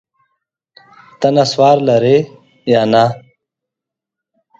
ته 1.19 1.27
نسوار 1.35 1.77
لرې 1.87 2.17
یا 2.73 2.81
نه؟ 2.91 3.03